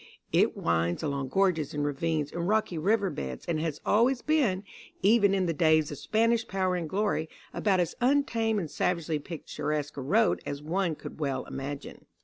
It 0.33 0.57
winds 0.57 1.03
along 1.03 1.27
gorges 1.29 1.75
and 1.75 1.85
ravines 1.85 2.31
and 2.31 2.47
rocky 2.49 2.79
river 2.79 3.11
beds, 3.11 3.45
and 3.45 3.59
has 3.59 3.79
always 3.85 4.23
been, 4.23 4.63
even 5.03 5.35
in 5.35 5.45
the 5.45 5.53
days 5.53 5.91
of 5.91 5.99
Spanish 5.99 6.47
power 6.47 6.75
and 6.75 6.89
glory, 6.89 7.29
about 7.53 7.79
as 7.79 7.93
untamed 8.01 8.59
and 8.61 8.71
savagely 8.71 9.19
picturesque 9.19 9.97
a 9.97 10.01
road 10.01 10.41
as 10.43 10.59
one 10.59 10.95
could 10.95 11.19
well 11.19 11.45
imagine. 11.45 12.07